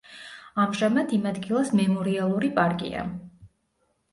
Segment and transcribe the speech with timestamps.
[0.63, 3.05] ამჟამად ამ ადგილას მემორიალური პარკია.